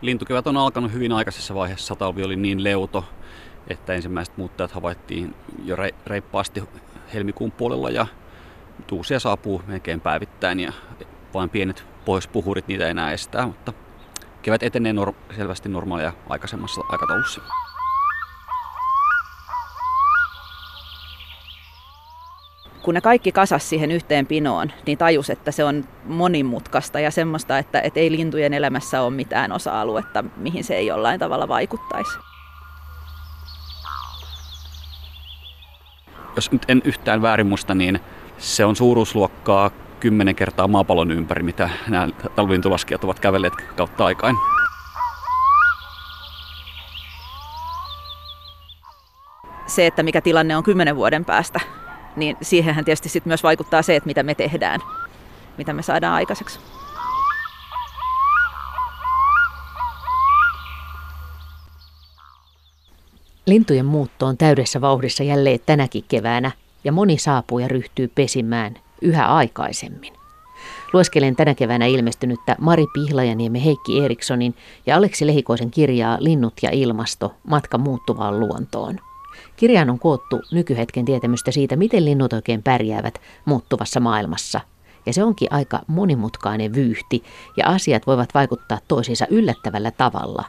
[0.00, 1.96] lintukevät on alkanut hyvin aikaisessa vaiheessa.
[1.96, 3.04] Talvi oli niin leuto,
[3.68, 5.34] että ensimmäiset muuttajat havaittiin
[5.64, 5.76] jo
[6.06, 6.62] reippaasti
[7.14, 8.06] helmikuun puolella ja
[8.92, 10.72] uusia saapuu melkein päivittäin ja
[11.34, 13.72] vain pienet pohjoispuhurit niitä enää estää, mutta
[14.42, 17.40] kevät etenee nor- selvästi normaalia aikaisemmassa aikataulussa.
[22.82, 27.58] Kun ne kaikki kasas siihen yhteen pinoon, niin tajus, että se on monimutkaista ja semmoista,
[27.58, 32.18] että, että ei lintujen elämässä ole mitään osa-aluetta, mihin se ei jollain tavalla vaikuttaisi.
[36.36, 38.00] Jos nyt en yhtään väärin muista, niin
[38.38, 44.36] se on suuruusluokkaa kymmenen kertaa maapallon ympäri, mitä nämä talvintulaskijat ovat kävelleet kautta aikaan.
[49.66, 51.60] Se, että mikä tilanne on kymmenen vuoden päästä,
[52.16, 54.80] niin siihenhän tietysti sit myös vaikuttaa se, että mitä me tehdään,
[55.58, 56.58] mitä me saadaan aikaiseksi.
[63.46, 66.50] Lintujen muutto on täydessä vauhdissa jälleen tänäkin keväänä
[66.84, 70.12] ja moni saapuu ja ryhtyy pesimään yhä aikaisemmin.
[70.92, 74.54] Lueskelen tänä keväänä ilmestynyttä Mari Pihlajaniemen Heikki Erikssonin
[74.86, 79.09] ja Aleksi Lehikoisen kirjaa Linnut ja ilmasto, matka muuttuvaan luontoon.
[79.60, 84.60] Kirjaan on koottu nykyhetken tietämystä siitä, miten linnut oikein pärjäävät muuttuvassa maailmassa.
[85.06, 87.24] Ja se onkin aika monimutkainen vyyhti,
[87.56, 90.44] ja asiat voivat vaikuttaa toisiinsa yllättävällä tavalla,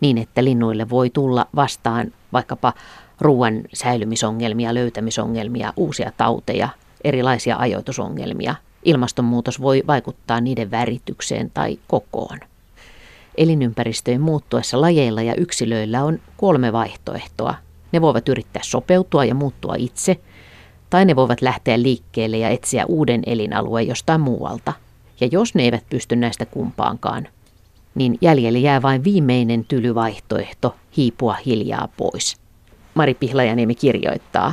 [0.00, 2.72] niin että linnuille voi tulla vastaan vaikkapa
[3.20, 6.68] ruoan säilymisongelmia, löytämisongelmia, uusia tauteja,
[7.04, 8.54] erilaisia ajoitusongelmia.
[8.84, 12.38] Ilmastonmuutos voi vaikuttaa niiden väritykseen tai kokoon.
[13.36, 17.65] Elinympäristöjen muuttuessa lajeilla ja yksilöillä on kolme vaihtoehtoa.
[17.96, 20.20] Ne voivat yrittää sopeutua ja muuttua itse,
[20.90, 24.72] tai ne voivat lähteä liikkeelle ja etsiä uuden elinalueen jostain muualta.
[25.20, 27.28] Ja jos ne eivät pysty näistä kumpaankaan,
[27.94, 32.36] niin jäljelle jää vain viimeinen tylyvaihtoehto hiipua hiljaa pois.
[32.94, 34.52] Mari Pihlajaniemi kirjoittaa,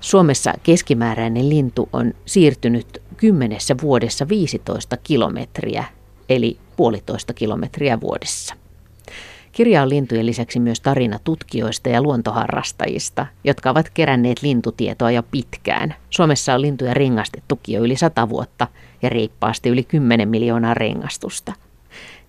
[0.00, 5.84] Suomessa keskimääräinen lintu on siirtynyt kymmenessä vuodessa 15 kilometriä,
[6.28, 8.65] eli puolitoista kilometriä vuodessa.
[9.56, 15.94] Kirja on lintujen lisäksi myös tarina tutkijoista ja luontoharrastajista, jotka ovat keränneet lintutietoa jo pitkään.
[16.10, 18.66] Suomessa on lintuja rengastettukin jo yli sata vuotta
[19.02, 21.52] ja reippaasti yli 10 miljoonaa rengastusta.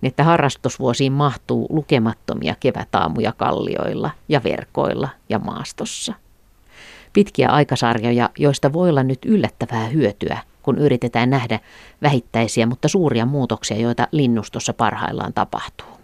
[0.00, 6.14] Niin että harrastusvuosiin mahtuu lukemattomia kevätaamuja kallioilla ja verkoilla ja maastossa.
[7.12, 11.60] Pitkiä aikasarjoja, joista voi olla nyt yllättävää hyötyä, kun yritetään nähdä
[12.02, 15.97] vähittäisiä, mutta suuria muutoksia, joita linnustossa parhaillaan tapahtuu.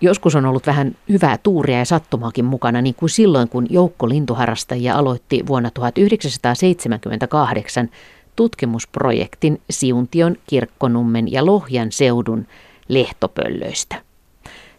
[0.00, 4.96] Joskus on ollut vähän hyvää tuuria ja sattumaakin mukana, niin kuin silloin, kun joukko lintuharrastajia
[4.96, 7.90] aloitti vuonna 1978
[8.36, 12.46] tutkimusprojektin Siuntion, Kirkkonummen ja Lohjan seudun
[12.88, 14.02] lehtopöllöistä.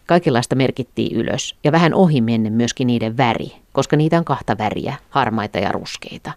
[0.05, 4.95] Kaikenlaista merkittiin ylös ja vähän ohi menne myöskin niiden väri, koska niitä on kahta väriä,
[5.09, 6.31] harmaita ja ruskeita.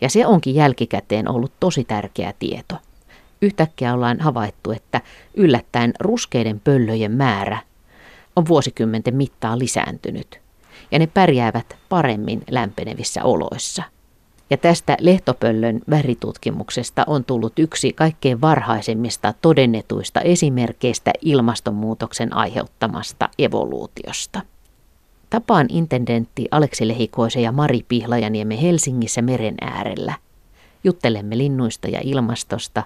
[0.00, 2.74] Ja se onkin jälkikäteen ollut tosi tärkeä tieto.
[3.42, 5.00] Yhtäkkiä ollaan havaittu, että
[5.34, 7.58] yllättäen ruskeiden pöllöjen määrä
[8.38, 10.40] on vuosikymmenten mittaan lisääntynyt,
[10.90, 13.82] ja ne pärjäävät paremmin lämpenevissä oloissa.
[14.50, 24.42] Ja tästä lehtopöllön väritutkimuksesta on tullut yksi kaikkein varhaisemmista todennetuista esimerkkeistä ilmastonmuutoksen aiheuttamasta evoluutiosta.
[25.30, 30.14] Tapaan intendentti Aleksi Lehikoisen ja Mari Pihlajaniemen Helsingissä meren äärellä.
[30.84, 32.82] Juttelemme linnuista ja ilmastosta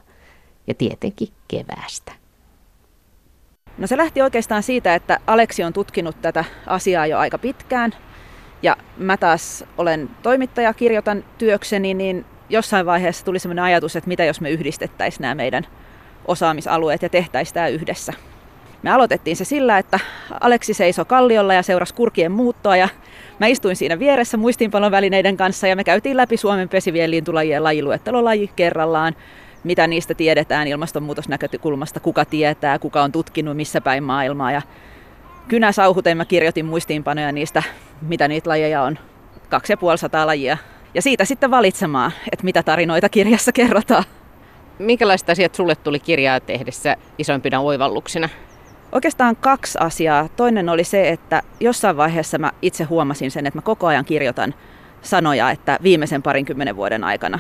[0.67, 2.22] ja tietenkin keväästä.
[3.79, 7.95] No se lähti oikeastaan siitä, että Aleksi on tutkinut tätä asiaa jo aika pitkään.
[8.63, 14.25] Ja mä taas olen toimittaja, kirjoitan työkseni, niin jossain vaiheessa tuli sellainen ajatus, että mitä
[14.25, 15.67] jos me yhdistettäisiin nämä meidän
[16.29, 18.13] osaamisalueet ja tehtäisiin tämä yhdessä.
[18.83, 20.01] Me aloitettiin se sillä, että
[20.41, 22.89] Aleksi seisoi kalliolla ja seurasi kurkien muuttoa ja
[23.39, 28.25] mä istuin siinä vieressä muistiinpanon välineiden kanssa ja me käytiin läpi Suomen pesivien lintulajien lajiluettelo
[28.25, 29.15] laji kerrallaan
[29.65, 34.53] mitä niistä tiedetään ilmastonmuutosnäkökulmasta, kuka tietää, kuka on tutkinut missä päin maailmaa.
[34.53, 34.63] Ja
[35.49, 37.63] kynä sauhuten mä kirjoitin muistiinpanoja niistä,
[38.03, 38.99] mitä niitä lajeja on,
[39.49, 40.57] kaksi ja puoli sataa lajia.
[40.95, 44.05] Ja siitä sitten valitsemaan, että mitä tarinoita kirjassa kerrotaan.
[44.79, 48.29] Minkälaiset asiat sulle tuli kirjaa tehdessä isoimpina oivalluksina?
[48.93, 50.29] Oikeastaan kaksi asiaa.
[50.29, 54.55] Toinen oli se, että jossain vaiheessa mä itse huomasin sen, että mä koko ajan kirjoitan
[55.03, 57.39] sanoja, että viimeisen parinkymmenen vuoden aikana,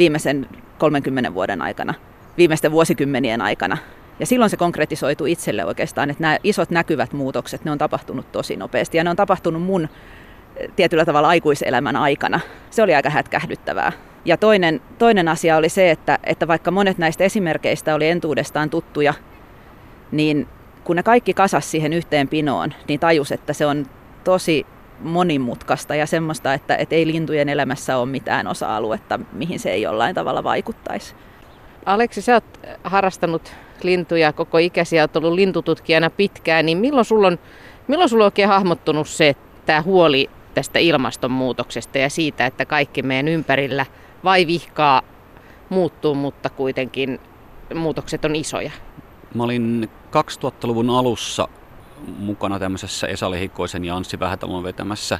[0.00, 0.46] viimeisen
[0.78, 1.94] 30 vuoden aikana,
[2.38, 3.76] viimeisten vuosikymmenien aikana.
[4.20, 8.56] Ja silloin se konkretisoitu itselle oikeastaan, että nämä isot näkyvät muutokset, ne on tapahtunut tosi
[8.56, 9.88] nopeasti ja ne on tapahtunut mun
[10.56, 12.40] eh, tietyllä tavalla aikuiselämän aikana.
[12.70, 13.92] Se oli aika hätkähdyttävää.
[14.24, 19.14] Ja toinen, toinen asia oli se, että, että vaikka monet näistä esimerkkeistä oli entuudestaan tuttuja,
[20.12, 20.48] niin
[20.84, 23.86] kun ne kaikki kasas siihen yhteen pinoon, niin tajus, että se on
[24.24, 24.66] tosi
[25.00, 30.14] monimutkaista ja semmoista, että, että ei lintujen elämässä ole mitään osa-aluetta, mihin se ei jollain
[30.14, 31.14] tavalla vaikuttaisi.
[31.86, 33.52] Aleksi, sä oot harrastanut
[33.82, 37.38] lintuja koko ikäsi ja oot ollut lintututkijana pitkään, niin milloin sulla on,
[37.88, 39.36] milloin sulla on oikein hahmottunut se,
[39.66, 43.86] tämä huoli tästä ilmastonmuutoksesta ja siitä, että kaikki meidän ympärillä
[44.24, 45.02] vai vihkaa
[45.68, 47.20] muuttuu, mutta kuitenkin
[47.74, 48.70] muutokset on isoja?
[49.34, 49.90] Mä olin
[50.44, 51.48] 2000-luvun alussa
[52.18, 55.18] mukana tämmöisessä Esa Lehikoisen ja Anssi Vähätalon vetämässä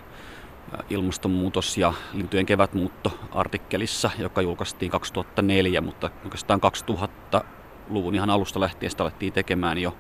[0.91, 9.33] ilmastonmuutos- ja lintujen kevätmuutto-artikkelissa, joka julkaistiin 2004, mutta oikeastaan 2000-luvun ihan alusta lähtien sitä alettiin
[9.33, 9.97] tekemään jo.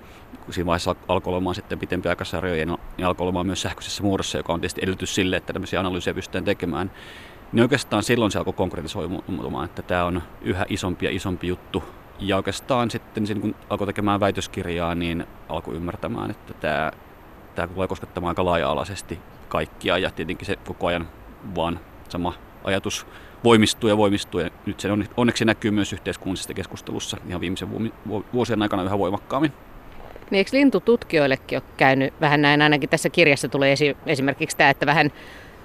[0.50, 4.60] Siinä vaiheessa alkoi olemaan sitten pitempi aikasarjoja, niin alkoi olemaan myös sähköisessä muodossa, joka on
[4.60, 6.90] tietysti edellytys sille, että tämmöisiä analyysejä pystytään tekemään.
[7.52, 11.84] Niin oikeastaan silloin se alkoi konkretisoitumaan, että tämä on yhä isompi ja isompi juttu.
[12.20, 16.92] Ja oikeastaan sitten kun alkoi tekemään väitöskirjaa, niin alkoi ymmärtämään, että tämä,
[17.54, 19.18] tämä tulee koskettamaan aika laaja-alaisesti
[19.48, 19.98] kaikkia.
[19.98, 21.08] Ja tietenkin se koko ajan
[21.54, 22.34] vaan sama
[22.64, 23.06] ajatus
[23.44, 24.40] voimistuu ja voimistuu.
[24.40, 27.92] Ja nyt se onneksi näkyy myös yhteiskunnallisessa keskustelussa ihan viimeisen
[28.32, 29.52] vuosien aikana yhä voimakkaammin.
[30.30, 34.86] Niin eikö lintututkijoillekin ole käynyt vähän näin, ainakin tässä kirjassa tulee esi- esimerkiksi tämä, että
[34.86, 35.10] vähän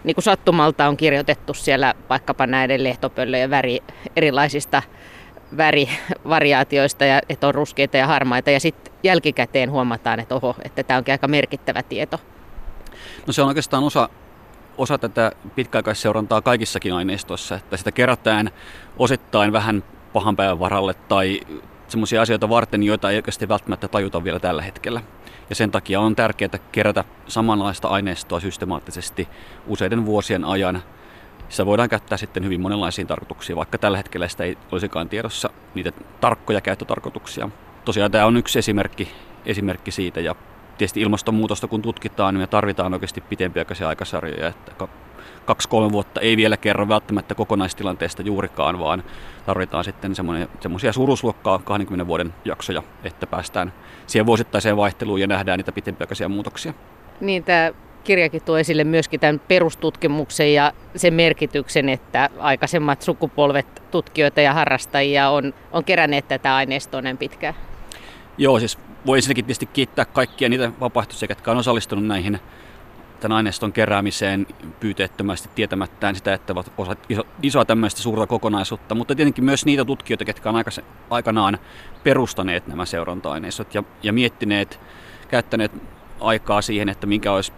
[0.03, 3.79] niin kuin sattumalta on kirjoitettu siellä vaikkapa näiden lehtopöllöjen väri,
[4.15, 4.83] erilaisista
[5.57, 10.97] värivariaatioista, ja, että on ruskeita ja harmaita, ja sitten jälkikäteen huomataan, että oho, että tämä
[10.97, 12.19] onkin aika merkittävä tieto.
[13.27, 14.09] No se on oikeastaan osa,
[14.77, 18.51] osa tätä pitkäaikaisseurantaa kaikissakin aineistoissa, että sitä kerätään
[18.97, 21.41] osittain vähän pahan päivän varalle tai
[21.87, 25.01] semmoisia asioita varten, joita ei oikeasti välttämättä tajuta vielä tällä hetkellä.
[25.49, 29.27] Ja sen takia on tärkeää kerätä samanlaista aineistoa systemaattisesti
[29.67, 30.83] useiden vuosien ajan.
[31.49, 35.91] Sitä voidaan käyttää sitten hyvin monenlaisiin tarkoituksiin, vaikka tällä hetkellä sitä ei olisikaan tiedossa niitä
[36.21, 37.49] tarkkoja käyttötarkoituksia.
[37.85, 39.11] Tosiaan tämä on yksi esimerkki,
[39.45, 40.35] esimerkki siitä ja
[40.77, 44.87] tietysti ilmastonmuutosta kun tutkitaan, niin me tarvitaan oikeasti pitempiaikaisia aikasarjoja, että
[45.45, 49.03] kaksi-kolme vuotta ei vielä kerro välttämättä kokonaistilanteesta juurikaan, vaan
[49.45, 50.15] tarvitaan sitten
[50.61, 53.73] semmoisia suuruusluokkaa 20 vuoden jaksoja, että päästään
[54.07, 56.73] siihen vuosittaiseen vaihteluun ja nähdään niitä pitempiaikaisia muutoksia.
[57.21, 57.71] Niin, tämä
[58.05, 65.29] kirjakin tuo esille myöskin tämän perustutkimuksen ja sen merkityksen, että aikaisemmat sukupolvet tutkijoita ja harrastajia
[65.29, 67.53] on, on keränneet tätä aineistoa näin pitkään.
[68.37, 72.39] Joo, siis voi ensinnäkin tietysti kiittää kaikkia niitä vapaaehtoisia, jotka on osallistunut näihin
[73.19, 74.47] tämän aineiston keräämiseen
[74.79, 79.85] pyyteettömästi tietämättään sitä, että ovat osa iso, isoa tämmöistä suurta kokonaisuutta, mutta tietenkin myös niitä
[79.85, 80.63] tutkijoita, jotka on
[81.09, 81.57] aikanaan
[82.03, 84.79] perustaneet nämä seuranta-aineistot ja, ja miettineet,
[85.27, 85.71] käyttäneet
[86.19, 87.51] aikaa siihen, että mikä olisi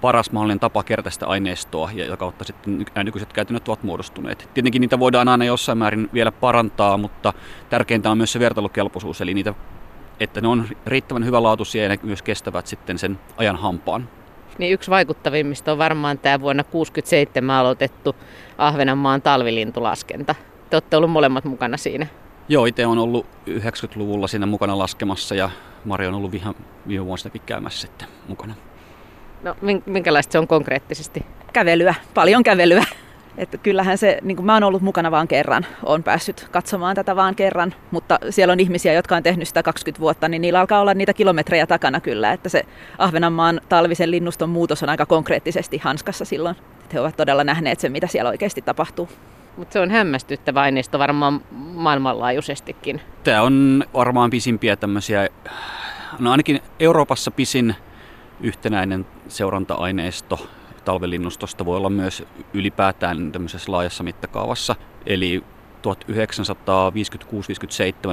[0.00, 4.50] paras mahdollinen tapa kerätä sitä aineistoa ja joka kautta sitten nykyiset käytännöt ovat muodostuneet.
[4.54, 7.32] Tietenkin niitä voidaan aina jossain määrin vielä parantaa, mutta
[7.70, 9.54] tärkeintä on myös se vertailukelpoisuus, eli niitä,
[10.20, 14.08] että ne on riittävän hyvälaatuisia ja ne myös kestävät sitten sen ajan hampaan.
[14.58, 18.16] Niin yksi vaikuttavimmista on varmaan tämä vuonna 1967 aloitettu
[18.58, 20.34] Ahvenanmaan talvilintulaskenta.
[20.70, 22.06] Te olette olleet molemmat mukana siinä.
[22.48, 25.50] Joo, itse on ollut 90-luvulla siinä mukana laskemassa ja
[25.84, 26.54] Mari on ollut viime,
[26.88, 28.54] viime vuosinakin käymässä sitten mukana.
[29.42, 29.56] No
[29.86, 31.26] minkälaista se on konkreettisesti?
[31.52, 32.84] Kävelyä, paljon kävelyä.
[33.38, 37.16] Että kyllähän se, niin kuin mä oon ollut mukana vaan kerran, on päässyt katsomaan tätä
[37.16, 40.80] vaan kerran, mutta siellä on ihmisiä, jotka on tehnyt sitä 20 vuotta, niin niillä alkaa
[40.80, 42.62] olla niitä kilometrejä takana kyllä, että se
[42.98, 46.56] Ahvenanmaan talvisen linnuston muutos on aika konkreettisesti hanskassa silloin.
[46.80, 49.08] Että he ovat todella nähneet sen, mitä siellä oikeasti tapahtuu.
[49.56, 53.00] Mutta se on hämmästyttävä aineisto varmaan maailmanlaajuisestikin.
[53.24, 55.28] Tämä on varmaan pisimpiä tämmöisiä,
[56.18, 57.74] no ainakin Euroopassa pisin
[58.42, 60.46] yhtenäinen seuranta-aineisto
[60.84, 62.22] talvelinnustosta voi olla myös
[62.54, 64.76] ylipäätään tämmöisessä laajassa mittakaavassa.
[65.06, 65.44] Eli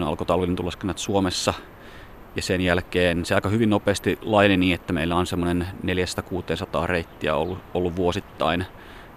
[0.01, 1.53] 1956-57 alkoi talvelintulaskennat Suomessa
[2.35, 5.67] ja sen jälkeen se aika hyvin nopeasti laineni niin, että meillä on semmoinen
[6.83, 8.65] 400-600 reittiä ollut, ollut vuosittain.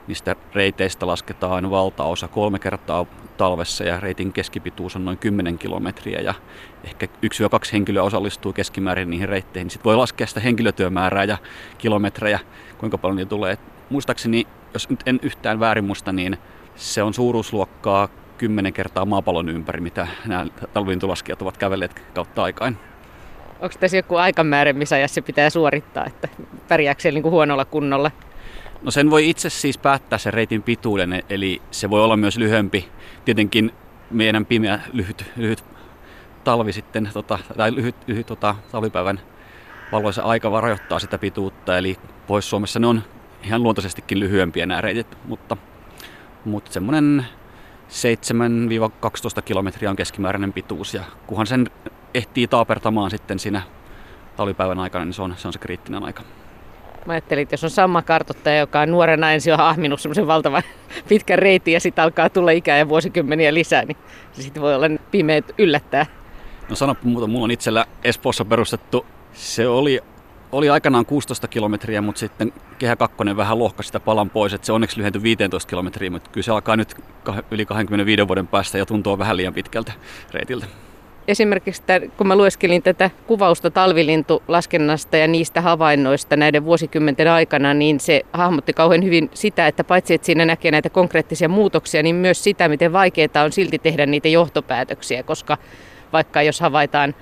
[0.06, 3.06] Niistä reiteistä lasketaan valtaosa kolme kertaa
[3.40, 6.34] talvessa ja reitin keskipituus on noin 10 kilometriä ja
[6.84, 7.08] ehkä 1-2
[7.72, 9.70] henkilöä osallistuu keskimäärin niihin reitteihin.
[9.70, 11.38] Sitten voi laskea sitä henkilötyömäärää ja
[11.78, 12.38] kilometrejä,
[12.78, 13.58] kuinka paljon niitä tulee.
[13.90, 16.38] Muistaakseni, jos nyt en yhtään väärin muista, niin
[16.76, 22.78] se on suuruusluokkaa 10 kertaa maapallon ympäri, mitä nämä talvintulaskijat ovat kävelleet kautta aikaan.
[23.60, 26.28] Onko tässä joku aikamäärä, missä ajassa se pitää suorittaa, että
[26.68, 28.10] pärjääkö niin kuin huonolla kunnolla?
[28.82, 32.88] No sen voi itse siis päättää sen reitin pituuden, eli se voi olla myös lyhyempi.
[33.24, 33.72] Tietenkin
[34.10, 35.64] meidän pimeä lyhyt, lyhyt
[36.44, 39.20] talvi sitten, tota, tai lyhyt, lyhyt tota, talvipäivän
[39.92, 43.02] valoisa aika rajoittaa sitä pituutta, eli Pohjois-Suomessa ne on
[43.42, 45.56] ihan luontaisestikin lyhyempiä nämä reitit, mutta,
[46.44, 47.26] mutta semmoinen
[49.38, 51.70] 7-12 kilometriä on keskimääräinen pituus, ja kunhan sen
[52.14, 53.62] ehtii taapertamaan sitten siinä
[54.36, 56.22] talvipäivän aikana, niin se on se, on se kriittinen aika.
[57.06, 60.62] Mä ajattelin, että jos on sama kartottaja, joka on nuorena ensin on ahminut semmoisen valtavan
[61.08, 63.96] pitkän reitin ja sitten alkaa tulla ikää ja vuosikymmeniä lisää, niin
[64.32, 66.06] se sitten voi olla pimeät yllättää.
[66.68, 70.00] No sanoppa muuta, mulla on itsellä Espoossa perustettu, se oli,
[70.52, 74.72] oli aikanaan 16 kilometriä, mutta sitten Kehä 2 vähän lohkasi sitä palan pois, että se
[74.72, 76.94] onneksi lyhentyi 15 kilometriä, mutta kyllä se alkaa nyt
[77.50, 79.92] yli 25 vuoden päästä ja tuntuu vähän liian pitkältä
[80.30, 80.66] reitiltä
[81.30, 88.00] esimerkiksi tämän, kun mä lueskelin tätä kuvausta talvilintulaskennasta ja niistä havainnoista näiden vuosikymmenten aikana, niin
[88.00, 92.44] se hahmotti kauhean hyvin sitä, että paitsi että siinä näkee näitä konkreettisia muutoksia, niin myös
[92.44, 95.58] sitä, miten vaikeaa on silti tehdä niitä johtopäätöksiä, koska
[96.12, 97.14] vaikka jos havaitaan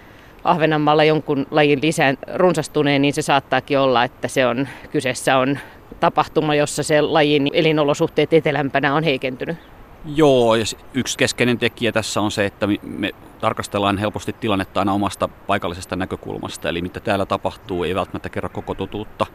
[0.44, 5.58] Ahvenanmaalla jonkun lajin lisään runsastuneen, niin se saattaakin olla, että se on, kyseessä on
[6.00, 9.56] tapahtuma, jossa se lajin elinolosuhteet etelämpänä on heikentynyt.
[10.04, 10.64] Joo, ja
[10.94, 16.68] yksi keskeinen tekijä tässä on se, että me tarkastellaan helposti tilannetta aina omasta paikallisesta näkökulmasta.
[16.68, 19.26] Eli mitä täällä tapahtuu, ei välttämättä kerro koko totuutta.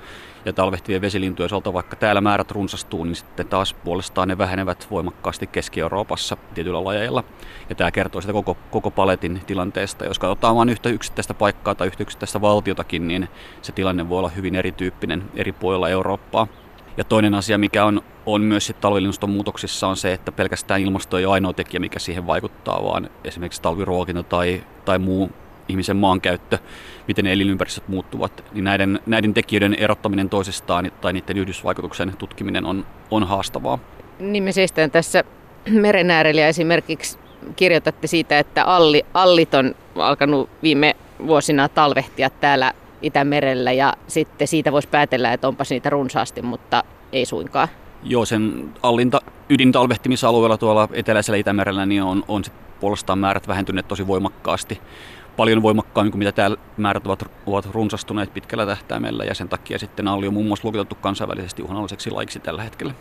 [0.45, 5.47] Ja talvehtivien vesilintujen osalta, vaikka täällä määrät runsastuu, niin sitten taas puolestaan ne vähenevät voimakkaasti
[5.47, 7.23] Keski-Euroopassa tietyillä lajeilla.
[7.69, 10.05] Ja tämä kertoo sitä koko, koko paletin tilanteesta.
[10.05, 13.29] Jos katsotaan vain yhtä yksittäistä paikkaa tai yhtä yksittäistä valtiotakin, niin
[13.61, 16.47] se tilanne voi olla hyvin erityyppinen eri puolilla Eurooppaa.
[16.97, 21.17] Ja toinen asia, mikä on, on myös sit talvilinuston muutoksissa, on se, että pelkästään ilmasto
[21.17, 25.31] ei ole ainoa tekijä, mikä siihen vaikuttaa, vaan esimerkiksi talviruokinta tai, tai muu
[25.67, 26.57] ihmisen maankäyttö,
[27.07, 32.85] miten ne elinympäristöt muuttuvat, niin näiden, näiden tekijöiden erottaminen toisistaan tai niiden yhdysvaikutuksen tutkiminen on,
[33.11, 33.79] on haastavaa.
[34.19, 35.23] Niin me seistään tässä
[35.69, 37.19] meren äärellä esimerkiksi
[37.55, 40.95] kirjoitatte siitä, että alli, allit on alkanut viime
[41.27, 42.73] vuosina talvehtia täällä
[43.03, 47.67] Itämerellä ja sitten siitä voisi päätellä, että onpas niitä runsaasti, mutta ei suinkaan.
[48.03, 54.07] Joo, sen allinta ydintalvehtimisalueella tuolla eteläisellä Itämerellä niin on, on sit puolestaan määrät vähentyneet tosi
[54.07, 54.81] voimakkaasti.
[55.37, 60.07] Paljon voimakkaammin kuin mitä täällä määrät ovat, ovat runsastuneet pitkällä tähtäimellä ja sen takia sitten
[60.07, 62.93] alli on muun muassa luokiteltu kansainvälisesti uhanalaiseksi laiksi tällä hetkellä.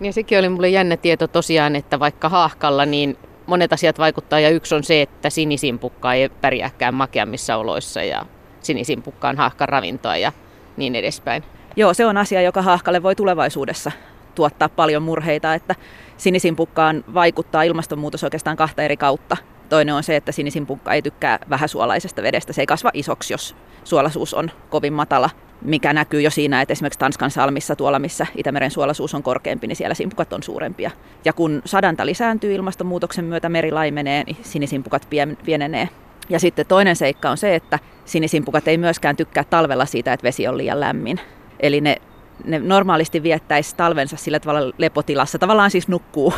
[0.00, 4.50] Niin sekin oli mulle jännä tieto tosiaan, että vaikka haahkalla niin monet asiat vaikuttaa ja
[4.50, 8.26] yksi on se, että sinisimpukka ei pärjääkään makeammissa oloissa ja
[8.62, 10.32] sinisimpukkaan haahkan ravintoa ja
[10.76, 11.44] niin edespäin.
[11.76, 13.92] Joo, se on asia, joka haahkalle voi tulevaisuudessa
[14.34, 15.74] tuottaa paljon murheita, että
[16.16, 19.36] sinisimpukkaan vaikuttaa ilmastonmuutos oikeastaan kahta eri kautta.
[19.68, 22.52] Toinen on se, että sinisimpukka ei tykkää vähäsuolaisesta vedestä.
[22.52, 25.30] Se ei kasva isoksi, jos suolaisuus on kovin matala,
[25.62, 29.76] mikä näkyy jo siinä, että esimerkiksi Tanskan salmissa tuolla, missä Itämeren suolaisuus on korkeampi, niin
[29.76, 30.90] siellä simpukat on suurempia.
[31.24, 35.08] Ja kun sadanta lisääntyy ilmastonmuutoksen myötä, meri laimenee, niin sinisimpukat
[35.44, 35.88] pienenee.
[36.28, 37.78] Ja sitten toinen seikka on se, että
[38.10, 41.20] sinisimpukat ei myöskään tykkää talvella siitä, että vesi on liian lämmin.
[41.60, 41.96] Eli ne,
[42.44, 46.34] ne normaalisti viettäisi talvensa sillä tavalla lepotilassa, tavallaan siis nukkuu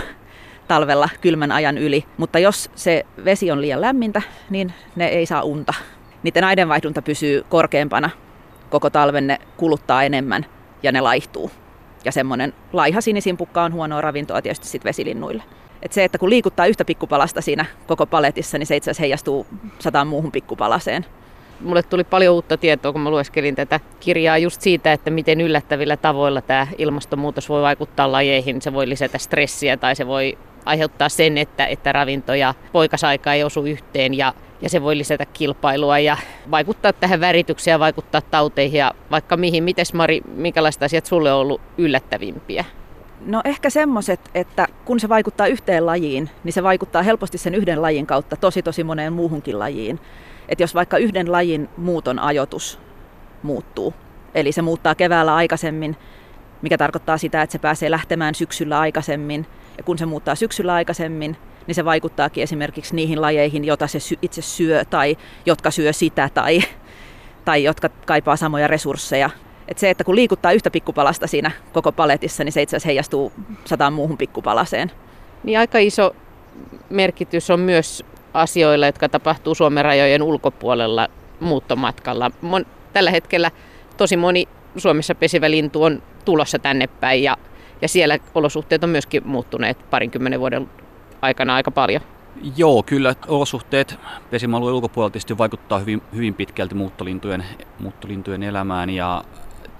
[0.68, 2.04] talvella kylmän ajan yli.
[2.16, 5.74] Mutta jos se vesi on liian lämmintä, niin ne ei saa unta.
[6.22, 8.10] Niiden aidenvaihdunta pysyy korkeampana
[8.70, 10.46] koko talven, ne kuluttaa enemmän
[10.82, 11.50] ja ne laihtuu.
[12.04, 15.42] Ja semmoinen laiha sinisimpukka on huonoa ravintoa tietysti sit vesilinnuille.
[15.82, 19.46] Et se, että kun liikuttaa yhtä pikkupalasta siinä koko paletissa, niin se itse asiassa heijastuu
[19.78, 21.06] sataan muuhun pikkupalaseen.
[21.62, 25.96] Mulle tuli paljon uutta tietoa, kun mä lueskelin tätä kirjaa just siitä, että miten yllättävillä
[25.96, 28.62] tavoilla tämä ilmastonmuutos voi vaikuttaa lajeihin.
[28.62, 33.44] Se voi lisätä stressiä tai se voi aiheuttaa sen, että, että ravinto ja poikasaika ei
[33.44, 36.16] osu yhteen ja, ja se voi lisätä kilpailua ja
[36.50, 39.64] vaikuttaa tähän väritykseen ja vaikuttaa tauteihin ja vaikka mihin.
[39.64, 42.64] Mites Mari, minkälaista asiat sulle on ollut yllättävimpiä?
[43.26, 47.82] No ehkä semmoiset, että kun se vaikuttaa yhteen lajiin, niin se vaikuttaa helposti sen yhden
[47.82, 50.00] lajin kautta tosi tosi moneen muuhunkin lajiin.
[50.52, 52.78] Että jos vaikka yhden lajin muuton ajoitus
[53.42, 53.94] muuttuu,
[54.34, 55.96] eli se muuttaa keväällä aikaisemmin,
[56.62, 59.46] mikä tarkoittaa sitä, että se pääsee lähtemään syksyllä aikaisemmin,
[59.78, 64.42] ja kun se muuttaa syksyllä aikaisemmin, niin se vaikuttaakin esimerkiksi niihin lajeihin, joita se itse
[64.42, 65.16] syö tai
[65.46, 66.62] jotka syö sitä tai,
[67.44, 69.30] tai jotka kaipaa samoja resursseja.
[69.68, 73.32] Et se, että kun liikuttaa yhtä pikkupalasta siinä koko paletissa, niin se itse asiassa heijastuu
[73.64, 74.90] sataan muuhun pikkupalaseen.
[75.44, 76.16] Niin aika iso
[76.90, 78.04] merkitys on myös
[78.34, 81.08] asioilla, jotka tapahtuu Suomen rajojen ulkopuolella
[81.40, 82.30] muuttomatkalla.
[82.40, 83.50] Mon, tällä hetkellä
[83.96, 87.36] tosi moni Suomessa pesivä lintu on tulossa tänne päin ja,
[87.82, 90.70] ja siellä olosuhteet on myöskin muuttuneet parinkymmenen vuoden
[91.22, 92.02] aikana aika paljon.
[92.56, 93.98] Joo, kyllä olosuhteet
[94.30, 97.44] pesimäalueen ulkopuolella tietysti vaikuttaa hyvin, hyvin pitkälti muuttolintujen,
[97.78, 99.24] muuttolintujen elämään ja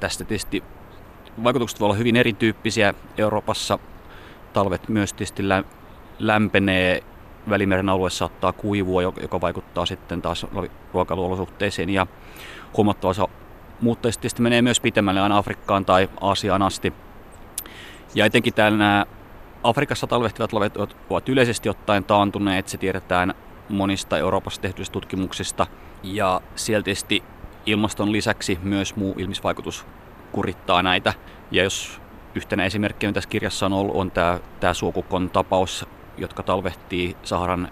[0.01, 0.63] tästä tietysti
[1.45, 2.95] vaikutukset voivat olla hyvin erityyppisiä.
[3.19, 3.79] Euroopassa
[4.53, 5.43] talvet myös tietysti
[6.19, 7.03] lämpenee,
[7.49, 10.47] Välimeren alue saattaa kuivua, joka vaikuttaa sitten taas
[10.93, 12.07] ruokailuolosuhteisiin ja
[12.77, 13.29] huomattavassa
[13.81, 16.93] muuttajista tietysti menee myös pitemmälle aina Afrikkaan tai Aasiaan asti.
[18.15, 19.07] Ja etenkin täällä nämä
[19.63, 20.77] Afrikassa talvehtivat lavet
[21.11, 23.35] ovat yleisesti ottaen taantuneet, se tiedetään
[23.69, 25.67] monista Euroopassa tehtyistä tutkimuksista.
[26.03, 27.23] Ja sieltä tietysti
[27.67, 29.87] ilmaston lisäksi myös muu ilmisvaikutus
[30.33, 31.15] kurittaa näitä.
[31.51, 32.01] Ja jos
[32.35, 35.87] yhtenä esimerkkinä tässä kirjassa on ollut, on tämä, tämä suokukon tapaus,
[36.23, 37.69] jotka talvehtii Saharan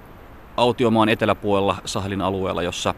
[0.56, 2.94] autiomaan eteläpuolella Sahelin alueella, jossa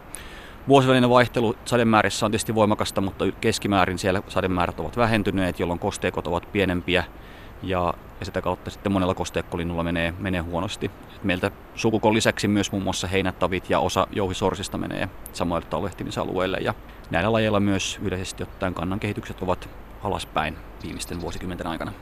[0.69, 6.53] vuosivälinen vaihtelu sademäärissä on tietysti voimakasta, mutta keskimäärin siellä sademäärät ovat vähentyneet, jolloin kosteikot ovat
[6.53, 7.05] pienempiä
[7.63, 10.91] ja, ja sitä kautta sitten monella kosteekkolinnulla menee, menee huonosti.
[11.23, 16.75] Meiltä sukukon lisäksi myös muun muassa heinätavit ja osa jouhisorsista menee samoille talvehtimisalueille ja
[17.11, 19.69] näillä lajeilla myös yleisesti ottaen kannan kehitykset ovat
[20.03, 21.93] alaspäin viimeisten vuosikymmenten aikana.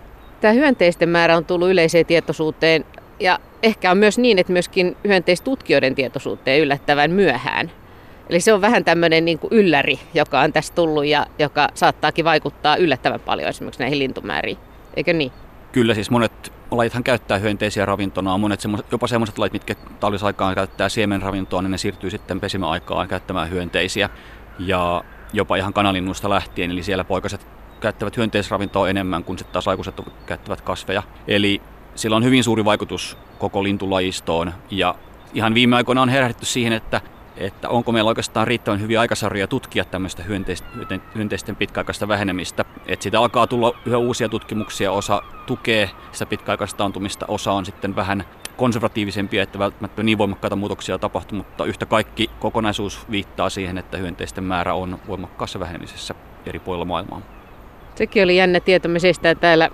[0.41, 2.85] Tämä hyönteisten määrä on tullut yleiseen tietoisuuteen
[3.21, 7.71] ja ehkä on myös niin, että myöskin hyönteistutkijoiden tietoisuuteen yllättävän myöhään.
[8.29, 12.25] Eli se on vähän tämmöinen niin kuin ylläri, joka on tässä tullut ja joka saattaakin
[12.25, 14.59] vaikuttaa yllättävän paljon esimerkiksi näihin lintumääriin.
[14.97, 15.33] Eikö niin?
[15.73, 18.39] Kyllä, siis monet lajithan käyttää hyönteisiä ravintona.
[18.39, 23.51] Monet semmoset, jopa sellaiset lajit, mitkä talvisaikaan käyttää siemenravintoa, niin ne siirtyy sitten pesimäaikaan käyttämään
[23.51, 24.11] hyönteisiä.
[24.59, 27.47] Ja jopa ihan kanalinnuista lähtien, eli siellä poikaset
[27.81, 31.03] käyttävät hyönteisravintoa enemmän kuin sitten taas aikuiset käyttävät kasveja.
[31.29, 31.63] Eli
[32.01, 34.95] sillä on hyvin suuri vaikutus koko lintulajistoon ja
[35.35, 37.01] ihan viime aikoina on herätty siihen, että
[37.37, 40.23] että onko meillä oikeastaan riittävän hyviä aikasarjoja tutkia tämmöistä
[41.15, 42.65] hyönteisten pitkäaikaista vähenemistä.
[42.87, 47.97] Että siitä alkaa tulla yhä uusia tutkimuksia, osa tukee sitä pitkäaikaista antumista, osa on sitten
[47.97, 48.25] vähän
[48.57, 54.45] konservatiivisempia, että välttämättä niin voimakkaita muutoksia tapahtuu, mutta yhtä kaikki kokonaisuus viittaa siihen, että hyönteisten
[54.45, 56.15] määrä on voimakkaassa vähenemisessä
[56.47, 57.23] eri puolilla maailmaa.
[57.95, 58.89] Sekin oli jännä tieto.
[58.89, 58.99] Me
[59.41, 59.71] täällä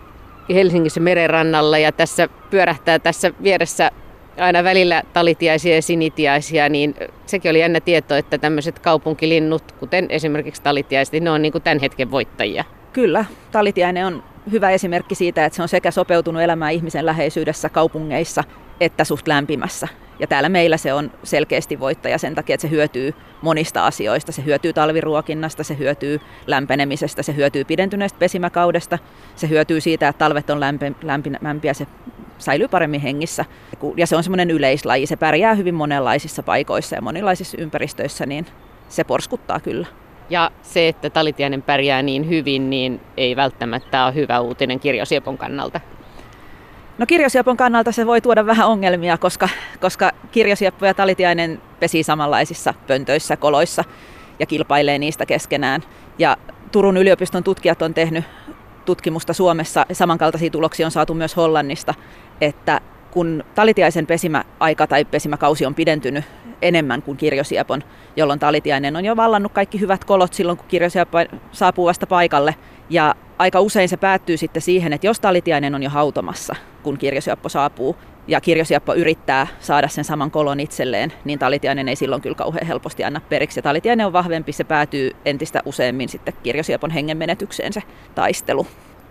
[0.55, 3.91] Helsingissä merenrannalla ja tässä pyörähtää tässä vieressä
[4.38, 6.95] aina välillä talitiaisia ja sinitiaisia, niin
[7.26, 11.81] sekin oli jännä tieto, että tämmöiset kaupunkilinnut, kuten esimerkiksi talitiaiset, ne on niin kuin tämän
[11.81, 12.65] hetken voittajia.
[12.93, 14.23] Kyllä, talitiainen on
[14.53, 18.45] hyvä esimerkki siitä, että se on sekä sopeutunut elämään ihmisen läheisyydessä kaupungeissa
[18.81, 19.88] että suht lämpimässä.
[20.19, 24.33] Ja täällä meillä se on selkeästi voittaja sen takia, että se hyötyy monista asioista.
[24.33, 28.99] Se hyötyy talviruokinnasta, se hyötyy lämpenemisestä, se hyötyy pidentyneestä pesimäkaudesta,
[29.37, 30.61] se hyötyy siitä, että talvet on
[31.03, 31.87] lämpimämpiä, se
[32.38, 33.44] säilyy paremmin hengissä.
[33.97, 38.47] Ja se on semmoinen yleislaji, se pärjää hyvin monenlaisissa paikoissa ja monenlaisissa ympäristöissä, niin
[38.88, 39.87] se porskuttaa kyllä.
[40.31, 45.81] Ja se, että talitiainen pärjää niin hyvin, niin ei välttämättä ole hyvä uutinen kirjosiepon kannalta.
[46.99, 49.49] No kirjosiepon kannalta se voi tuoda vähän ongelmia, koska,
[49.81, 53.85] koska kirjosieppo ja talitiainen pesii samanlaisissa pöntöissä, koloissa
[54.39, 55.83] ja kilpailee niistä keskenään.
[56.19, 56.37] Ja
[56.73, 58.25] Turun yliopiston tutkijat on tehnyt
[58.85, 61.95] tutkimusta Suomessa, samankaltaisia tuloksia on saatu myös Hollannista,
[62.41, 66.25] että kun talitiaisen pesimäaika tai pesimäkausi on pidentynyt
[66.62, 67.83] enemmän kuin kirjosiepon,
[68.16, 71.19] jolloin talitiainen on jo vallannut kaikki hyvät kolot silloin, kun kirjosieppo
[71.53, 72.55] saapuu vasta paikalle.
[72.90, 77.49] Ja aika usein se päättyy sitten siihen, että jos talitiainen on jo hautomassa, kun kirjosieppo
[77.49, 77.97] saapuu,
[78.29, 83.05] ja kirjosieppo yrittää saada sen saman kolon itselleen, niin talitiainen ei silloin kyllä kauhean helposti
[83.05, 83.59] anna periksi.
[83.59, 87.83] Ja talitiainen on vahvempi, se päätyy entistä useammin sitten kirjosiepon hengenmenetykseen se
[88.14, 88.66] taistelu.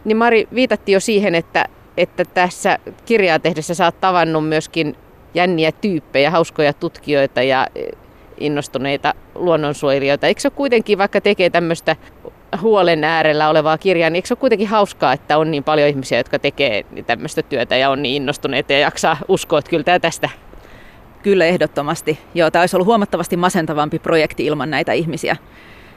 [0.06, 1.66] Niin Mari, viitattiin jo siihen, että,
[1.98, 4.96] että tässä kirjaa tehdessä sä oot tavannut myöskin
[5.36, 7.68] jänniä tyyppejä, hauskoja tutkijoita ja
[8.38, 10.28] innostuneita luonnonsuojelijoita.
[10.28, 11.96] Eikö se kuitenkin, vaikka tekee tämmöistä
[12.62, 16.18] huolen äärellä olevaa kirjaa, niin eikö se ole kuitenkin hauskaa, että on niin paljon ihmisiä,
[16.18, 20.30] jotka tekee tämmöistä työtä ja on niin innostuneita ja jaksaa uskoa, että kyllä tämä tästä.
[21.24, 22.20] Kyllä ehdottomasti.
[22.34, 25.36] Joo, tämä olisi ollut huomattavasti masentavampi projekti ilman näitä ihmisiä.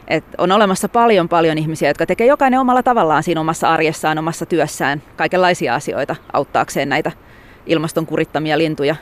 [0.09, 4.47] Et on olemassa paljon paljon ihmisiä, jotka tekee jokainen omalla tavallaan siinä omassa arjessaan, omassa
[4.47, 7.13] työssään kaikenlaisia asioita auttaakseen näitä
[7.67, 8.97] ilmaston kurittamia lintuja.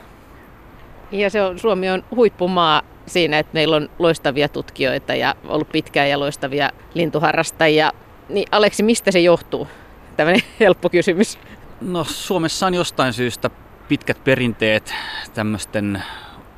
[1.11, 6.09] Ja se on, Suomi on huippumaa siinä, että meillä on loistavia tutkijoita ja ollut pitkään
[6.09, 7.91] ja loistavia lintuharrastajia.
[8.29, 9.67] Niin Aleksi, mistä se johtuu?
[10.17, 11.39] Tämmöinen helppo kysymys.
[11.81, 13.49] No Suomessa on jostain syystä
[13.87, 14.93] pitkät perinteet
[15.33, 16.03] tämmöisten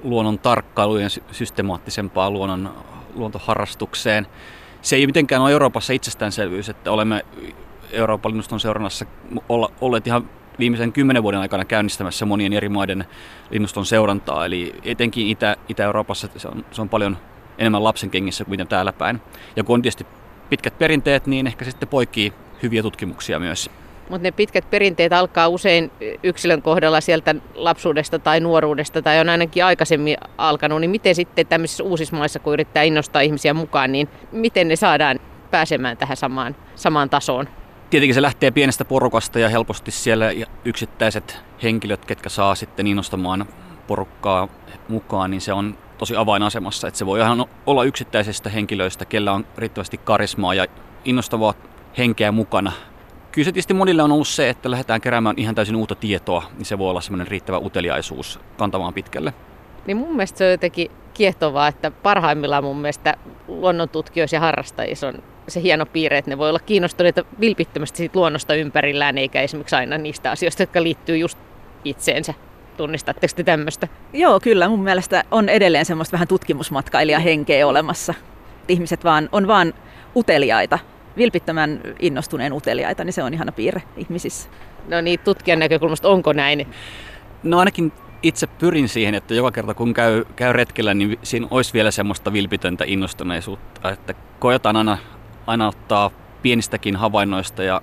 [0.03, 2.73] luonnon tarkkailujen systemaattisempaa luonnon,
[3.15, 4.27] luontoharrastukseen.
[4.81, 7.25] Se ei mitenkään ole Euroopassa itsestäänselvyys, että olemme
[7.91, 9.05] Euroopan linnuston seurannassa
[9.81, 10.29] olleet ihan
[10.59, 13.05] viimeisen kymmenen vuoden aikana käynnistämässä monien eri maiden
[13.49, 14.45] linnuston seurantaa.
[14.45, 17.17] Eli etenkin Itä, Itä-Euroopassa se on, se on paljon
[17.57, 19.21] enemmän lapsen kengissä kuin täällä päin.
[19.55, 20.05] Ja kun on tietysti
[20.49, 23.69] pitkät perinteet, niin ehkä sitten poikii hyviä tutkimuksia myös.
[24.09, 25.91] Mutta ne pitkät perinteet alkaa usein
[26.23, 31.83] yksilön kohdalla sieltä lapsuudesta tai nuoruudesta tai on ainakin aikaisemmin alkanut, niin miten sitten tämmöisissä
[31.83, 35.19] uusissa maissa, kun yrittää innostaa ihmisiä mukaan, niin miten ne saadaan
[35.51, 37.47] pääsemään tähän samaan, samaan tasoon?
[37.89, 40.25] Tietenkin se lähtee pienestä porukasta ja helposti siellä
[40.65, 43.45] yksittäiset henkilöt, ketkä saa sitten innostamaan
[43.87, 44.47] porukkaa
[44.87, 46.87] mukaan, niin se on tosi avainasemassa.
[46.87, 50.65] Että se voi ihan olla yksittäisestä henkilöistä, kellä on riittävästi karismaa ja
[51.05, 51.53] innostavaa
[51.97, 52.71] henkeä mukana.
[53.31, 56.65] Kyllä se tietysti monille on ollut se, että lähdetään keräämään ihan täysin uutta tietoa, niin
[56.65, 59.33] se voi olla semmoinen riittävä uteliaisuus kantamaan pitkälle.
[59.87, 65.23] Niin mun mielestä se on jotenkin kiehtovaa, että parhaimmillaan mun mielestä luonnontutkijoissa ja harrastajissa on
[65.49, 69.97] se hieno piirre, että ne voi olla kiinnostuneita vilpittömästi siitä luonnosta ympärillään, eikä esimerkiksi aina
[69.97, 71.37] niistä asioista, jotka liittyy just
[71.85, 72.33] itseensä.
[72.77, 73.87] Tunnistatteko te tämmöistä?
[74.13, 74.69] Joo, kyllä.
[74.69, 78.13] Mun mielestä on edelleen semmoista vähän tutkimusmatkailijahenkeä olemassa.
[78.67, 79.73] Ihmiset vaan, on vaan
[80.15, 80.79] uteliaita,
[81.17, 84.49] vilpittömän innostuneen uteliaita, niin se on ihana piirre ihmisissä.
[84.87, 86.67] No niin, tutkijan näkökulmasta onko näin?
[87.43, 87.91] No ainakin
[88.23, 92.33] itse pyrin siihen, että joka kerta kun käy, käy retkellä, niin siinä olisi vielä semmoista
[92.33, 94.97] vilpitöntä innostuneisuutta, että koetaan aina,
[95.49, 97.81] aina ottaa pienistäkin havainnoista ja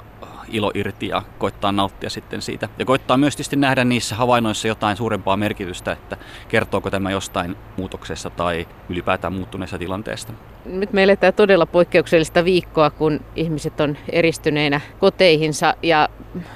[0.49, 2.69] ilo irti ja koittaa nauttia sitten siitä.
[2.79, 6.17] Ja koittaa myös tietysti nähdä niissä havainnoissa jotain suurempaa merkitystä, että
[6.49, 10.33] kertooko tämä jostain muutoksessa tai ylipäätään muuttuneessa tilanteesta.
[10.65, 16.09] Nyt me eletään todella poikkeuksellista viikkoa, kun ihmiset on eristyneinä koteihinsa ja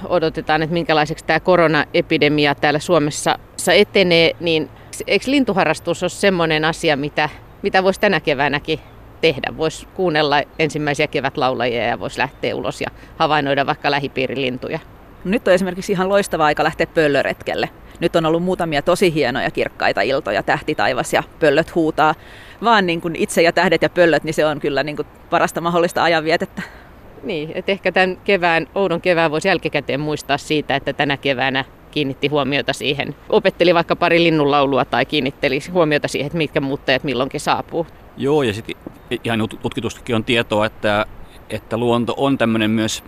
[0.05, 3.39] odotetaan, että minkälaiseksi tämä koronaepidemia täällä Suomessa
[3.75, 4.69] etenee, niin
[5.07, 7.29] eikö lintuharrastus ole semmoinen asia, mitä,
[7.61, 8.79] mitä voisi tänä keväänäkin
[9.21, 9.53] tehdä.
[9.57, 14.79] Voisi kuunnella ensimmäisiä kevätlaulajia ja voisi lähteä ulos ja havainnoida vaikka lähipiirilintuja.
[15.25, 17.69] Nyt on esimerkiksi ihan loistava aika lähteä pöllöretkelle.
[17.99, 22.15] Nyt on ollut muutamia tosi hienoja kirkkaita iltoja, tähti taivas ja pöllöt huutaa.
[22.63, 25.61] Vaan niin kuin itse ja tähdet ja pöllöt, niin se on kyllä niin kuin parasta
[25.61, 26.61] mahdollista ajanvietettä.
[27.23, 32.27] Niin, että ehkä tämän kevään, oudon kevään voisi jälkikäteen muistaa siitä, että tänä keväänä kiinnitti
[32.27, 33.15] huomiota siihen.
[33.29, 37.87] Opetteli vaikka pari linnunlaulua tai kiinnitteli huomiota siihen, että mitkä muuttajat milloinkin saapuu.
[38.17, 38.75] Joo, ja sitten
[39.23, 41.05] ihan tutkitustikin on tietoa, että,
[41.49, 43.03] että luonto on tämmöinen myös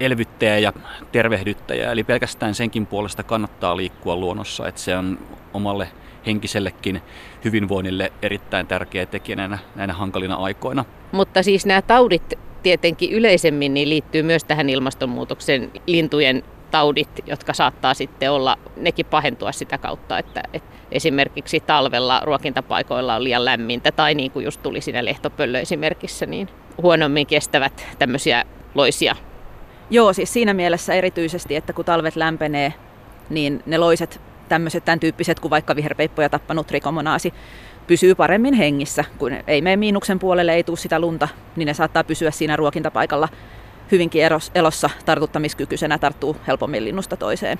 [0.00, 0.72] elvyttäjä ja
[1.12, 1.92] tervehdyttäjä.
[1.92, 5.18] Eli pelkästään senkin puolesta kannattaa liikkua luonnossa, että se on
[5.54, 5.88] omalle
[6.26, 7.02] henkisellekin
[7.44, 10.84] hyvinvoinnille erittäin tärkeä tekijä näinä, näinä hankalina aikoina.
[11.12, 17.94] Mutta siis nämä taudit tietenkin yleisemmin niin liittyy myös tähän ilmastonmuutoksen lintujen taudit, jotka saattaa
[17.94, 24.14] sitten olla, nekin pahentua sitä kautta, että, että esimerkiksi talvella ruokintapaikoilla on liian lämmintä tai
[24.14, 26.48] niin kuin just tuli siinä lehtopöllö esimerkissä, niin
[26.82, 29.16] huonommin kestävät tämmöisiä loisia.
[29.90, 32.74] Joo, siis siinä mielessä erityisesti, että kun talvet lämpenee,
[33.30, 37.34] niin ne loiset, tämmöiset tämän tyyppiset kuin vaikka viherpeippoja tappanut rikomonaasi,
[37.86, 39.04] pysyy paremmin hengissä.
[39.18, 43.28] Kun ei mene miinuksen puolelle, ei tule sitä lunta, niin ne saattaa pysyä siinä ruokintapaikalla
[43.92, 44.22] hyvinkin
[44.54, 47.58] elossa tartuttamiskykyisenä, tarttuu helpommin linnusta toiseen.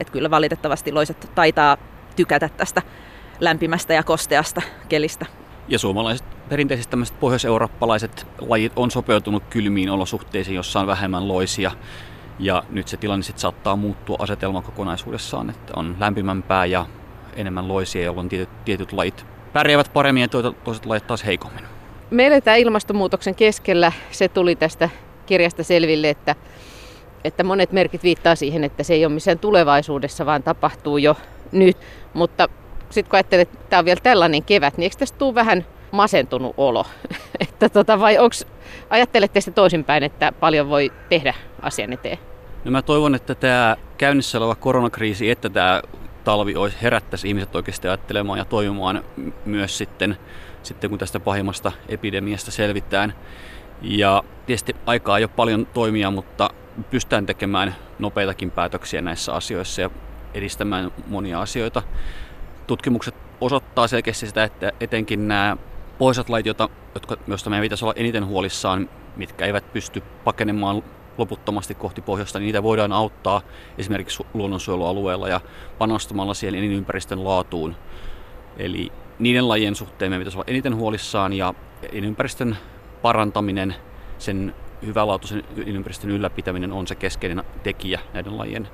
[0.00, 1.76] Et kyllä valitettavasti loiset taitaa
[2.16, 2.82] tykätä tästä
[3.40, 5.26] lämpimästä ja kosteasta kelistä.
[5.68, 11.70] Ja suomalaiset perinteisesti tämmöiset pohjoiseurooppalaiset lajit on sopeutunut kylmiin olosuhteisiin, jossa on vähemmän loisia.
[12.38, 16.86] Ja nyt se tilanne sitten saattaa muuttua asetelman kokonaisuudessaan, että on lämpimämpää ja
[17.36, 20.28] enemmän loisia, jolloin tietyt, tietyt lajit pärjäävät paremmin ja
[20.64, 21.64] toiset lajit taas heikommin.
[22.10, 23.92] Me eletään ilmastonmuutoksen keskellä.
[24.10, 24.88] Se tuli tästä
[25.30, 26.34] kirjasta selville, että,
[27.24, 31.16] että monet merkit viittaa siihen, että se ei ole missään tulevaisuudessa, vaan tapahtuu jo
[31.52, 31.76] nyt.
[32.14, 32.48] Mutta
[32.90, 36.54] sitten kun ajattelet, että tämä on vielä tällainen kevät, niin eikö tästä tule vähän masentunut
[36.56, 36.86] olo?
[37.40, 38.46] että tota, vai onks,
[38.90, 42.18] ajattelette sitten toisinpäin, että paljon voi tehdä asian eteen?
[42.64, 45.82] No mä toivon, että tämä käynnissä oleva koronakriisi, että tämä
[46.24, 49.04] talvi olisi herättäisi ihmiset oikeasti ajattelemaan ja toimimaan
[49.44, 50.16] myös sitten,
[50.62, 53.14] sitten kun tästä pahimmasta epidemiasta selvitään.
[53.82, 56.50] Ja tietysti aikaa ei ole paljon toimia, mutta
[56.90, 59.90] pystytään tekemään nopeitakin päätöksiä näissä asioissa ja
[60.34, 61.82] edistämään monia asioita.
[62.66, 65.56] Tutkimukset osoittaa selkeästi sitä, että etenkin nämä
[65.98, 66.68] pohjoiset lait, jotka,
[67.26, 70.82] joista meidän pitäisi olla eniten huolissaan, mitkä eivät pysty pakenemaan
[71.18, 73.42] loputtomasti kohti pohjoista, niin niitä voidaan auttaa
[73.78, 75.40] esimerkiksi luonnonsuojelualueella ja
[75.78, 77.76] panostamalla siihen elinympäristön laatuun.
[78.56, 81.54] Eli niiden lajien suhteen meidän pitäisi olla eniten huolissaan ja
[81.92, 82.56] elinympäristön
[83.02, 83.74] parantaminen,
[84.18, 84.54] sen
[84.86, 88.68] hyvälaatuisen ympäristön ylläpitäminen on se keskeinen tekijä näiden lajien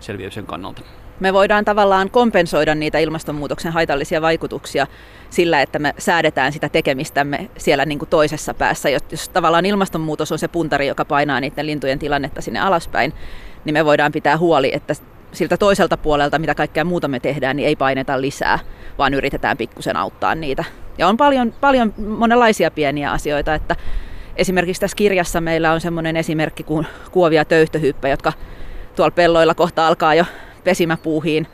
[0.00, 0.82] selviämisen kannalta.
[1.20, 4.86] Me voidaan tavallaan kompensoida niitä ilmastonmuutoksen haitallisia vaikutuksia
[5.30, 8.88] sillä, että me säädetään sitä tekemistämme siellä niin kuin toisessa päässä.
[8.90, 13.12] Jos tavallaan ilmastonmuutos on se puntari, joka painaa niiden lintujen tilannetta sinne alaspäin,
[13.64, 14.94] niin me voidaan pitää huoli, että
[15.32, 18.58] siltä toiselta puolelta, mitä kaikkea muuta me tehdään, niin ei paineta lisää,
[18.98, 20.64] vaan yritetään pikkusen auttaa niitä.
[20.98, 23.76] Ja on paljon, paljon monenlaisia pieniä asioita, että
[24.36, 28.32] esimerkiksi tässä kirjassa meillä on semmoinen esimerkki kuin kuovia töyhtöhyppä, jotka
[28.96, 30.24] tuolla pelloilla kohta alkaa jo
[30.64, 31.46] pesimäpuuhiin.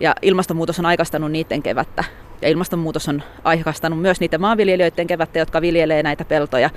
[0.00, 2.04] Ja ilmastonmuutos on aikastanut niiden kevättä.
[2.42, 6.70] Ja ilmastonmuutos on aikastanut myös niiden maanviljelijöiden kevättä, jotka viljelee näitä peltoja.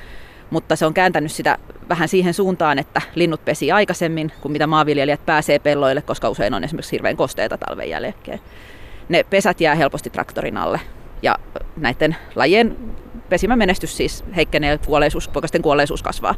[0.49, 1.57] Mutta se on kääntänyt sitä
[1.89, 6.63] vähän siihen suuntaan, että linnut pesi aikaisemmin kuin mitä maanviljelijät pääsee pelloille, koska usein on
[6.63, 8.39] esimerkiksi hirveän kosteita talven jälkeen.
[9.09, 10.79] Ne pesät jää helposti traktorin alle.
[11.21, 11.35] Ja
[11.77, 12.77] näiden lajien
[13.29, 16.35] pesimämenestys siis heikkenee, kuolleisuus, poikasten kuolleisuus kasvaa.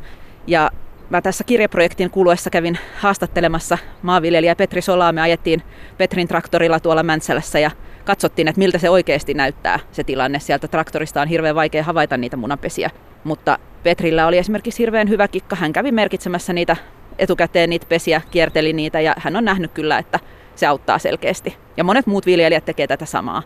[0.48, 0.72] Ja
[1.10, 5.12] mä tässä kirjaprojektin kuluessa kävin haastattelemassa maanviljelijä Petri Solaa.
[5.12, 5.64] Me ajettiin
[5.98, 7.72] Petrin traktorilla tuolla Mäntsälässä ja
[8.06, 10.40] katsottiin, että miltä se oikeasti näyttää se tilanne.
[10.40, 12.90] Sieltä traktorista on hirveän vaikea havaita niitä munapesiä,
[13.24, 15.56] mutta Petrillä oli esimerkiksi hirveän hyvä kikka.
[15.56, 16.76] Hän kävi merkitsemässä niitä
[17.20, 20.20] etukäteen niitä pesiä, kierteli niitä ja hän on nähnyt kyllä, että
[20.56, 21.58] se auttaa selkeästi.
[21.78, 23.44] Ja monet muut viljelijät tekevät tätä samaa.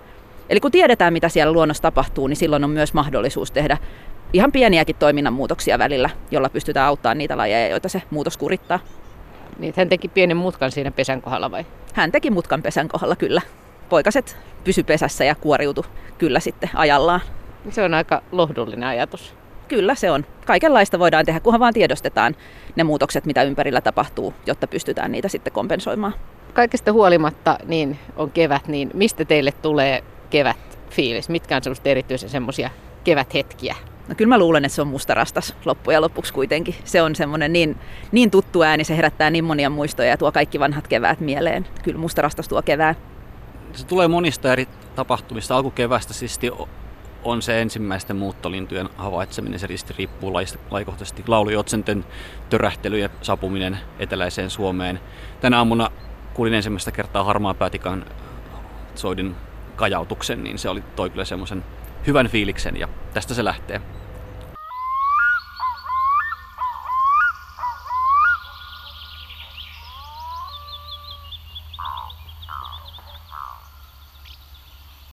[0.49, 3.77] Eli kun tiedetään, mitä siellä luonnossa tapahtuu, niin silloin on myös mahdollisuus tehdä
[4.34, 8.79] ihan pieniäkin toiminnan muutoksia välillä, jolla pystytään auttamaan niitä lajeja, joita se muutos kurittaa.
[9.60, 11.65] Niin, hän teki pienen mutkan siinä pesän kohdalla vai?
[11.93, 13.41] Hän teki mutkan pesän kohdalla kyllä.
[13.89, 15.86] Poikaset pysy pesässä ja kuoriutu
[16.17, 17.21] kyllä sitten ajallaan.
[17.69, 19.36] Se on aika lohdullinen ajatus.
[19.67, 20.25] Kyllä se on.
[20.45, 22.36] Kaikenlaista voidaan tehdä, kunhan vaan tiedostetaan
[22.75, 26.13] ne muutokset, mitä ympärillä tapahtuu, jotta pystytään niitä sitten kompensoimaan.
[26.53, 30.03] Kaikesta huolimatta niin on kevät, niin mistä teille tulee
[30.36, 31.30] kevät fiilis?
[31.30, 32.69] Mitkä on semmoista erityisen semmoisia
[33.04, 33.76] keväthetkiä?
[34.08, 36.76] No kyllä mä luulen, että se on mustarastas loppujen lopuksi kuitenkin.
[36.84, 37.78] Se on semmoinen niin,
[38.12, 41.67] niin tuttu ääni, se herättää niin monia muistoja ja tuo kaikki vanhat keväät mieleen.
[41.84, 42.95] Kyllä mustarastas tuo kevään.
[43.74, 45.56] Se tulee monista eri tapahtumista.
[45.56, 46.39] Alkukevästä siis
[47.24, 49.60] on se ensimmäisten muuttolintujen havaitseminen.
[49.60, 50.34] Se risti riippuu
[50.71, 52.06] laikohtaisesti laulujotsenten
[52.50, 55.00] törähtely ja sapuminen eteläiseen Suomeen.
[55.41, 55.89] Tänä aamuna
[56.34, 58.06] kuulin ensimmäistä kertaa harmaa päätikan
[58.95, 59.36] soidin
[59.75, 61.63] kajautuksen, niin se oli toi kyllä semmoisen
[62.07, 63.81] hyvän fiiliksen ja tästä se lähtee.